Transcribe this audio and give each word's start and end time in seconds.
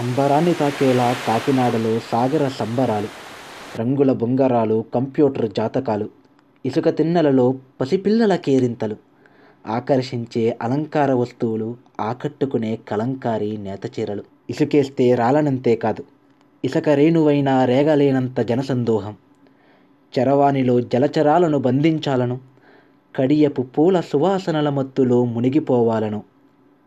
అంబరాన్ని 0.00 0.54
తాకేలా 0.54 1.14
కాకినాడలో 1.26 1.98
సాగర 2.00 2.48
సంబరాలు 2.48 3.08
రంగుల 3.74 4.12
బొంగరాలు 4.12 4.84
కంప్యూటర్ 4.94 5.48
జాతకాలు 5.52 6.06
ఇసుక 6.64 6.88
తిన్నెలలో 6.88 7.46
పసిపిల్లల 7.80 8.36
కేరింతలు 8.36 8.96
ఆకర్షించే 9.64 10.56
అలంకార 10.62 11.12
వస్తువులు 11.12 11.68
ఆకట్టుకునే 12.00 12.78
కలంకారీ 12.88 13.56
నేతచీరలు 13.56 14.22
ఇసుకేస్తే 14.50 15.14
రాలనంతే 15.14 15.76
కాదు 15.76 16.04
ఇసుక 16.64 16.88
రేణువైన 16.90 17.64
రేగలేనంత 17.64 18.40
జనసందోహం. 18.40 19.14
చరవాణిలో 20.12 20.80
జలచరాలను 20.92 21.58
బంధించాలను 21.58 22.36
కడియపు 23.14 23.62
పూల 23.74 24.00
సువాసనల 24.00 24.68
మత్తులో 24.68 25.24
మునిగిపోవాలను. 25.24 26.20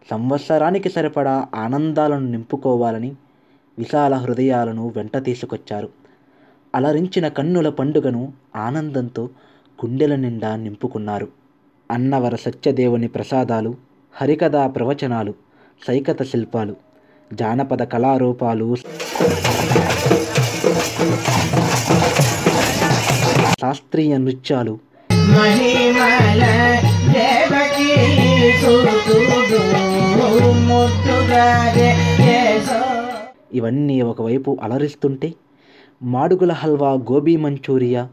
సంవత్సరానికి 0.10 0.90
సరిపడా 0.90 1.46
ఆనందాలను 1.56 2.28
నింపుకోవాలని 2.32 3.16
విశాల 3.78 4.14
హృదయాలను 4.14 4.94
వెంట 4.96 5.18
తీసుకొచ్చారు. 5.18 5.90
అలరించిన 6.76 7.28
కన్నుల 7.28 7.70
పండుగను 7.70 8.34
ఆనందంతో 8.56 9.24
గుండెల 9.86 10.16
నిండా 10.16 10.56
నింపుకున్నారు. 10.56 11.28
అన్నవర 11.92 12.36
సత్యదేవుని 12.36 13.08
ప్రసాదాలు 13.08 13.76
హరికథా 14.14 14.68
ప్రవచనాలు 14.68 15.34
సైకత 15.88 16.24
శిల్పాలు 16.24 16.76
జానపద 17.34 17.84
కళారూపాలు 17.84 18.76
శాస్త్రీయ 23.62 24.18
నృత్యాలు. 24.18 24.80
మహిమల 25.14 26.44
ఇవన్నీ 33.56 34.02
ఒకవైపు 34.02 34.58
అలరిస్తుంటే 34.62 35.30
మాడుగుల 36.06 36.52
హల్వా 36.52 36.92
గోబీ 37.10 37.38
మంచూరియా 37.38 38.04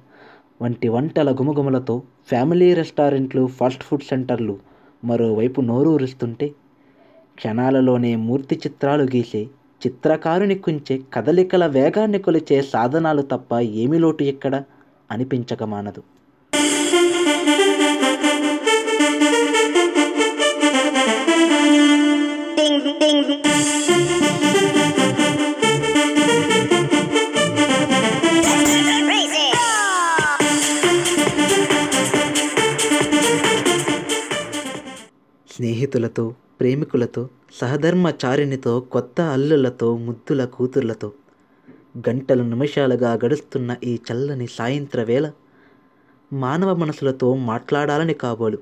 వంటి 0.60 0.88
వంటల 0.88 1.30
గుమగుమలతో 1.30 1.94
ఫ్యామిలీ 2.28 2.74
రెస్టారెంట్లు 2.74 3.46
ఫాస్ట్ 3.58 3.82
ఫుడ్ 3.82 4.02
సెంటర్లు 4.02 4.54
మరోవైపు 5.02 5.60
నోరూరుస్తుంటే 5.60 6.48
క్షణాలలోనే 7.38 8.16
మూర్తి 8.16 8.56
చిత్రాలు 8.56 9.02
గీసే 9.14 9.42
చిత్రకారుని 9.82 10.54
కుంచే 10.54 11.00
కదలికల 11.14 11.66
వేగాన్ని 11.66 12.18
కొలిచే 12.18 12.62
సాధనాలు 12.62 13.22
తప్ప 13.22 13.54
ఏమి 13.74 13.98
లోటు 13.98 14.22
ఎక్కడ? 14.24 14.54
అనిపించక 15.10 15.62
మానదు. 15.64 16.02
స్నేహితులతో 35.60 36.34
ప్రేమికులతో 36.60 37.28
సహధర్మచారిణితో 37.54 38.80
కొత్త 38.80 39.20
అల్లులతో 39.20 39.96
ముద్దుల 39.96 40.44
కూతుర్లతో. 40.44 41.12
గంటలు 42.08 42.42
నిమిషాలుగా 42.42 43.12
గడుస్తున్న 43.12 43.76
ఈ 43.84 43.98
చల్లని 44.12 44.46
సాయంత్ర 44.46 45.02
వేళ 45.02 45.32
మానవ 46.32 46.74
మనసులతో 46.74 47.34
మాట్లాడాలని 47.34 48.14
కాబోలు. 48.14 48.58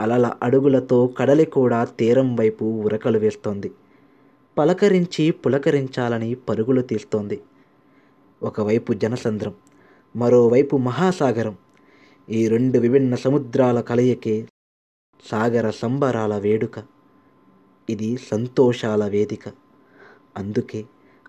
అలల 0.00 0.32
అడుగులతో 0.42 1.06
కడలి 1.06 1.44
కూడా 1.44 1.84
తీరం 1.84 2.36
వైపు 2.36 2.64
ఉరకలు 2.64 3.18
వేస్తోంది. 3.18 3.70
పలకరించి 4.58 5.30
పులకరించాలని 5.30 6.34
పరుగులు 6.34 6.80
తీస్తోంది. 6.80 7.40
ఒకవైపు 8.42 8.92
జనసంద్రం 8.92 9.54
మరోవైపు 10.16 10.76
మహాసాగరం. 10.76 11.56
ఈ 12.30 12.48
రెండు 12.48 12.78
విభిన్న 12.78 13.14
సముద్రాల 13.14 13.80
కలయికే 13.80 14.48
సాగర 15.24 15.70
సంబరాల 15.70 16.38
వేడుక. 16.38 16.84
ఇది 17.88 18.16
సంతోషాల 18.16 19.08
వేదిక. 19.08 19.48
అందుకే 20.36 20.84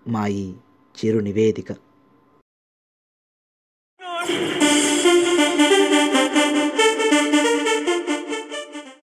మా 0.08 0.26
ఈ 0.26 0.52
చిరు 0.98 1.18
నివేదిక. 1.18 1.72